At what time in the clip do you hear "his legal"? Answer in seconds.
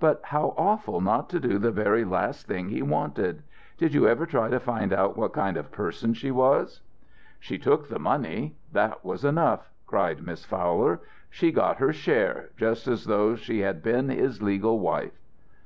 14.08-14.78